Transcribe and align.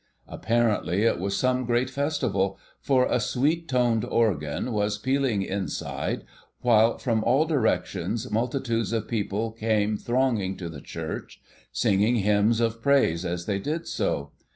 Apparently 0.27 1.03
it 1.03 1.19
was 1.19 1.37
some 1.37 1.63
great 1.63 1.87
Festival, 1.87 2.57
for 2.81 3.05
a 3.05 3.19
sweet 3.19 3.67
toned 3.69 4.03
organ 4.03 4.71
was 4.71 4.97
pealing 4.97 5.43
inside, 5.43 6.23
while 6.61 6.97
from 6.97 7.23
all 7.23 7.45
directions 7.45 8.31
multitudes 8.31 8.93
of 8.93 9.07
people 9.07 9.51
came 9.51 9.97
thronging 9.97 10.57
to 10.57 10.69
the 10.69 10.81
church, 10.81 11.39
singing 11.71 12.15
hymns 12.15 12.59
of 12.59 12.81
praise 12.81 13.23
as 13.23 13.45
they 13.45 13.59
did 13.59 13.87
so. 13.87 14.31